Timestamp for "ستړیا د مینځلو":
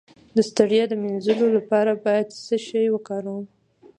0.49-1.47